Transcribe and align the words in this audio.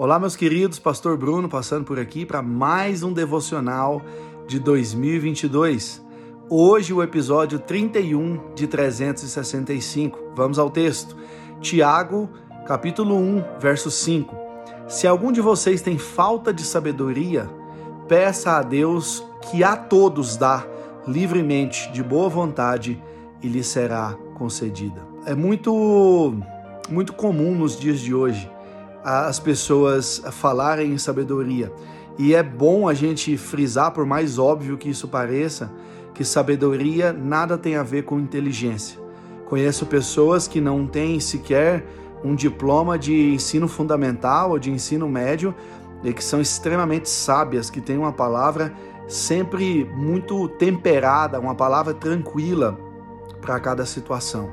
Olá, 0.00 0.16
meus 0.16 0.36
queridos, 0.36 0.78
Pastor 0.78 1.16
Bruno 1.16 1.48
passando 1.48 1.84
por 1.84 1.98
aqui 1.98 2.24
para 2.24 2.40
mais 2.40 3.02
um 3.02 3.12
devocional 3.12 4.00
de 4.46 4.60
2022. 4.60 6.00
Hoje, 6.48 6.94
o 6.94 7.02
episódio 7.02 7.58
31 7.58 8.54
de 8.54 8.68
365. 8.68 10.34
Vamos 10.36 10.56
ao 10.56 10.70
texto. 10.70 11.16
Tiago, 11.60 12.30
capítulo 12.64 13.16
1, 13.16 13.58
verso 13.58 13.90
5. 13.90 14.36
Se 14.86 15.04
algum 15.04 15.32
de 15.32 15.40
vocês 15.40 15.82
tem 15.82 15.98
falta 15.98 16.52
de 16.52 16.62
sabedoria, 16.62 17.50
peça 18.06 18.52
a 18.52 18.62
Deus 18.62 19.26
que 19.50 19.64
a 19.64 19.76
todos 19.76 20.36
dá 20.36 20.64
livremente, 21.08 21.90
de 21.90 22.04
boa 22.04 22.28
vontade, 22.28 23.02
e 23.42 23.48
lhe 23.48 23.64
será 23.64 24.16
concedida. 24.36 25.04
É 25.26 25.34
muito 25.34 26.36
muito 26.88 27.12
comum 27.12 27.52
nos 27.56 27.76
dias 27.76 27.98
de 27.98 28.14
hoje 28.14 28.48
as 29.08 29.40
pessoas 29.40 30.22
falarem 30.32 30.92
em 30.92 30.98
sabedoria. 30.98 31.72
E 32.18 32.34
é 32.34 32.42
bom 32.42 32.86
a 32.86 32.92
gente 32.92 33.36
frisar, 33.38 33.92
por 33.92 34.04
mais 34.04 34.38
óbvio 34.38 34.76
que 34.76 34.90
isso 34.90 35.08
pareça, 35.08 35.72
que 36.12 36.24
sabedoria 36.24 37.12
nada 37.12 37.56
tem 37.56 37.76
a 37.76 37.82
ver 37.82 38.02
com 38.02 38.18
inteligência. 38.18 38.98
Conheço 39.46 39.86
pessoas 39.86 40.46
que 40.46 40.60
não 40.60 40.86
têm 40.86 41.20
sequer 41.20 41.86
um 42.22 42.34
diploma 42.34 42.98
de 42.98 43.32
ensino 43.32 43.66
fundamental 43.66 44.50
ou 44.50 44.58
de 44.58 44.70
ensino 44.70 45.08
médio 45.08 45.54
e 46.04 46.12
que 46.12 46.22
são 46.22 46.40
extremamente 46.40 47.08
sábias, 47.08 47.70
que 47.70 47.80
têm 47.80 47.96
uma 47.96 48.12
palavra 48.12 48.74
sempre 49.06 49.84
muito 49.96 50.48
temperada, 50.50 51.40
uma 51.40 51.54
palavra 51.54 51.94
tranquila 51.94 52.78
para 53.40 53.58
cada 53.58 53.86
situação. 53.86 54.50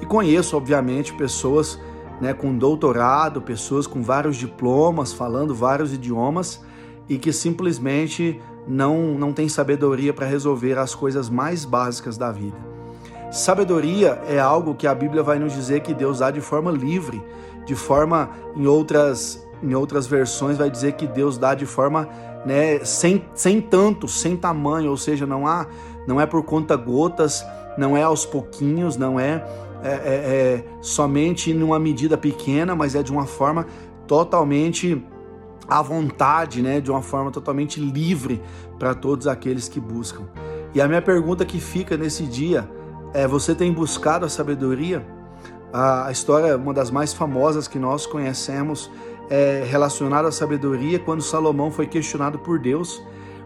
E 0.00 0.06
conheço, 0.06 0.56
obviamente, 0.56 1.12
pessoas 1.14 1.80
né, 2.20 2.32
com 2.32 2.56
doutorado, 2.56 3.42
pessoas 3.42 3.86
com 3.86 4.02
vários 4.02 4.36
diplomas, 4.36 5.12
falando 5.12 5.54
vários 5.54 5.92
idiomas 5.92 6.62
e 7.08 7.18
que 7.18 7.32
simplesmente 7.32 8.40
não, 8.66 9.14
não 9.18 9.32
têm 9.32 9.48
sabedoria 9.48 10.12
para 10.12 10.26
resolver 10.26 10.78
as 10.78 10.94
coisas 10.94 11.28
mais 11.28 11.64
básicas 11.64 12.16
da 12.16 12.32
vida. 12.32 12.56
Sabedoria 13.30 14.20
é 14.28 14.38
algo 14.38 14.74
que 14.74 14.86
a 14.86 14.94
Bíblia 14.94 15.22
vai 15.22 15.38
nos 15.38 15.52
dizer 15.52 15.80
que 15.80 15.92
Deus 15.92 16.20
dá 16.20 16.30
de 16.30 16.40
forma 16.40 16.70
livre, 16.70 17.22
de 17.64 17.74
forma, 17.74 18.30
em 18.56 18.66
outras, 18.66 19.44
em 19.62 19.74
outras 19.74 20.06
versões, 20.06 20.56
vai 20.56 20.70
dizer 20.70 20.92
que 20.92 21.06
Deus 21.06 21.36
dá 21.36 21.54
de 21.54 21.66
forma 21.66 22.08
né, 22.44 22.84
sem, 22.84 23.24
sem 23.34 23.60
tanto, 23.60 24.06
sem 24.06 24.36
tamanho, 24.36 24.90
ou 24.90 24.96
seja, 24.96 25.26
não 25.26 25.46
há, 25.46 25.66
não 26.06 26.20
é 26.20 26.26
por 26.26 26.44
conta 26.44 26.76
gotas, 26.76 27.44
não 27.76 27.96
é 27.96 28.02
aos 28.02 28.24
pouquinhos, 28.24 28.96
não 28.96 29.18
é 29.18 29.44
é, 29.86 29.94
é, 29.94 30.14
é, 30.14 30.64
somente 30.80 31.54
numa 31.54 31.78
medida 31.78 32.16
pequena, 32.16 32.74
mas 32.74 32.94
é 32.94 33.02
de 33.02 33.12
uma 33.12 33.26
forma 33.26 33.66
totalmente 34.06 35.04
à 35.68 35.80
vontade, 35.82 36.62
né? 36.62 36.80
de 36.80 36.90
uma 36.90 37.02
forma 37.02 37.30
totalmente 37.30 37.80
livre 37.80 38.42
para 38.78 38.94
todos 38.94 39.26
aqueles 39.26 39.68
que 39.68 39.78
buscam. 39.78 40.24
E 40.74 40.80
a 40.80 40.88
minha 40.88 41.02
pergunta 41.02 41.44
que 41.44 41.60
fica 41.60 41.96
nesse 41.96 42.24
dia 42.24 42.68
é: 43.14 43.26
você 43.26 43.54
tem 43.54 43.72
buscado 43.72 44.26
a 44.26 44.28
sabedoria? 44.28 45.06
A 45.72 46.10
história, 46.10 46.56
uma 46.56 46.72
das 46.72 46.90
mais 46.90 47.12
famosas 47.12 47.68
que 47.68 47.78
nós 47.78 48.06
conhecemos, 48.06 48.90
é 49.28 49.64
relacionada 49.68 50.28
à 50.28 50.32
sabedoria, 50.32 50.98
quando 50.98 51.22
Salomão 51.22 51.70
foi 51.70 51.86
questionado 51.86 52.38
por 52.38 52.58
Deus 52.58 53.02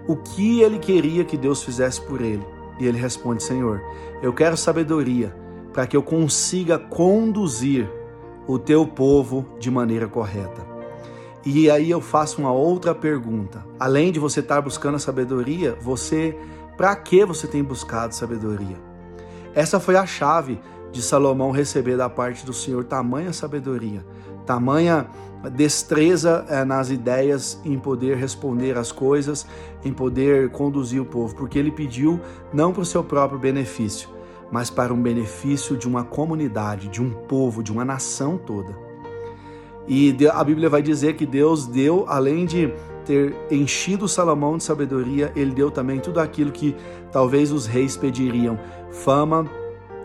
o 0.07 0.17
que 0.17 0.61
ele 0.61 0.79
queria 0.79 1.25
que 1.25 1.37
Deus 1.37 1.63
fizesse 1.63 2.01
por 2.01 2.21
ele. 2.21 2.47
E 2.79 2.87
ele 2.87 2.99
responde: 2.99 3.43
Senhor, 3.43 3.81
eu 4.23 4.33
quero 4.33 4.57
sabedoria 4.57 5.35
para 5.73 5.87
que 5.87 5.97
eu 5.97 6.03
consiga 6.03 6.79
conduzir 6.79 7.89
o 8.47 8.59
teu 8.59 8.87
povo 8.87 9.47
de 9.59 9.71
maneira 9.71 10.09
correta. 10.09 10.67
E 11.45 11.71
aí 11.71 11.91
eu 11.91 12.01
faço 12.01 12.41
uma 12.41 12.53
outra 12.53 12.95
pergunta. 12.95 13.65
Além 13.79 14.13
de 14.13 14.19
você 14.19 14.41
estar 14.41 14.61
buscando 14.61 14.97
a 14.97 14.99
sabedoria, 14.99 15.77
você 15.81 16.37
para 16.77 16.95
que 16.97 17.25
você 17.25 17.47
tem 17.47 17.63
buscado 17.63 18.15
sabedoria? 18.15 18.77
Essa 19.55 19.81
foi 19.81 19.97
a 19.97 20.07
chave 20.07 20.61
de 20.93 21.03
Salomão 21.03 21.51
receber 21.51 21.97
da 21.97 22.09
parte 22.09 22.45
do 22.45 22.53
Senhor 22.53 22.85
tamanha 22.85 23.33
sabedoria, 23.33 24.05
tamanha 24.45 25.09
destreza 25.49 26.45
é, 26.49 26.65
nas 26.65 26.91
ideias 26.91 27.59
em 27.65 27.79
poder 27.79 28.17
responder 28.17 28.77
as 28.77 28.93
coisas, 28.93 29.47
em 29.85 29.93
poder 29.93 30.51
conduzir 30.51 31.01
o 31.01 31.07
povo, 31.07 31.35
porque 31.35 31.59
ele 31.59 31.71
pediu 31.71 32.21
não 32.53 32.73
para 32.73 32.83
o 32.83 32.87
seu 32.87 33.03
próprio 33.03 33.39
benefício, 33.39 34.09
mas 34.51 34.71
para 34.71 34.93
um 34.93 35.01
benefício 35.01 35.77
de 35.77 35.87
uma 35.87 36.05
comunidade, 36.05 36.89
de 36.89 37.03
um 37.03 37.11
povo, 37.11 37.63
de 37.63 37.71
uma 37.73 37.85
nação 37.85 38.37
toda. 38.37 38.77
E 39.87 40.17
a 40.33 40.45
Bíblia 40.45 40.69
vai 40.69 40.83
dizer 40.83 41.15
que 41.15 41.27
Deus 41.27 41.67
deu, 41.67 42.05
além 42.09 42.47
de 42.47 42.73
ter 43.05 43.35
enchido 43.51 44.07
Salomão 44.07 44.57
de 44.57 44.65
sabedoria, 44.65 45.33
ele 45.35 45.53
deu 45.53 45.71
também 45.71 45.99
tudo 45.99 46.21
aquilo 46.21 46.53
que 46.53 46.77
talvez 47.11 47.51
os 47.51 47.67
reis 47.67 47.97
pediriam: 47.97 48.59
fama, 48.91 49.51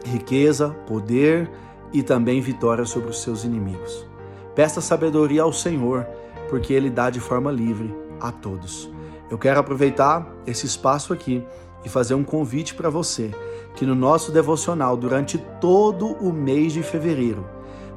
riqueza, 0.03 0.69
poder 0.88 1.50
e 1.94 2.01
também 2.01 2.41
vitória 2.41 2.85
sobre 2.85 3.09
os 3.09 3.22
seus 3.22 3.44
inimigos. 3.44 4.07
Peça 4.55 4.81
sabedoria 4.81 5.44
ao 5.44 5.53
Senhor, 5.53 6.05
porque 6.50 6.73
ele 6.73 6.89
dá 6.89 7.09
de 7.09 7.19
forma 7.19 7.51
livre 7.51 7.94
a 8.19 8.31
todos. 8.31 8.89
Eu 9.29 9.38
quero 9.38 9.59
aproveitar 9.59 10.28
esse 10.45 10.66
espaço 10.66 11.11
aqui 11.11 11.44
e 11.85 11.90
fazer 11.90 12.16
um 12.16 12.23
convite 12.23 12.73
para 12.73 12.90
você 12.90 13.31
que 13.75 13.85
no 13.85 13.94
nosso 13.94 14.31
devocional, 14.31 14.96
durante 14.96 15.38
todo 15.59 16.07
o 16.07 16.31
mês 16.31 16.73
de 16.73 16.81
fevereiro, 16.81 17.46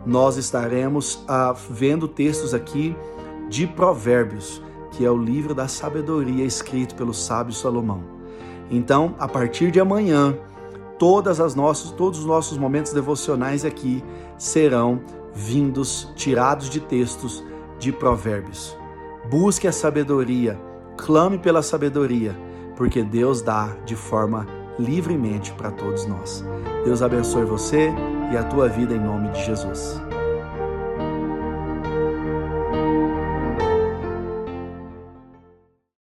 nós 0.05 0.37
estaremos 0.37 1.25
ah, 1.29 1.55
vendo 1.71 2.09
textos 2.09 2.53
aqui 2.53 2.97
de 3.49 3.67
Provérbios, 3.67 4.63
que 4.93 5.05
é 5.05 5.11
o 5.11 5.17
livro 5.17 5.55
da 5.55 5.69
sabedoria 5.69 6.45
escrito 6.45 6.95
pelo 6.95 7.15
sábio 7.15 7.55
Salomão. 7.55 8.03
Então, 8.71 9.15
a 9.19 9.29
partir 9.29 9.71
de 9.71 9.81
amanhã, 9.81 10.37
todas 10.99 11.41
as 11.41 11.55
nossas, 11.55 11.91
todos 11.93 12.21
os 12.21 12.27
nossos 12.27 12.59
momentos 12.59 12.93
devocionais 12.93 13.65
aqui 13.65 14.03
serão 14.37 15.01
vindos, 15.33 16.13
tirados 16.17 16.69
de 16.69 16.81
textos 16.81 17.45
de 17.79 17.93
Provérbios. 17.93 18.77
Busque 19.31 19.69
a 19.69 19.73
sabedoria, 19.73 20.61
clame 20.97 21.39
pela 21.39 21.63
sabedoria, 21.63 22.37
porque 22.79 23.03
Deus 23.03 23.43
dá 23.43 23.77
de 23.85 23.97
forma 23.97 24.47
livremente 24.79 25.53
para 25.53 25.73
todos 25.73 26.07
nós. 26.07 26.45
Deus 26.85 27.03
abençoe 27.03 27.45
você 27.45 27.91
e 28.33 28.37
a 28.37 28.45
tua 28.45 28.69
vida 28.69 28.95
em 28.95 29.01
nome 29.01 29.31
de 29.33 29.45
Jesus. 29.45 30.01